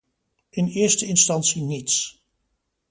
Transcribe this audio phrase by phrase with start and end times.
[0.49, 2.21] In eerste instantie niets.